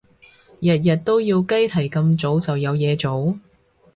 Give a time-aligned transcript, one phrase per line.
[0.61, 3.37] 日日都要雞啼咁早就有嘢做？